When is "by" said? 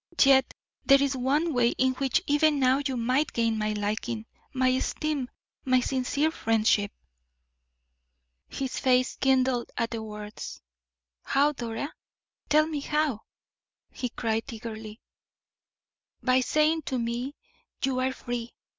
16.23-16.39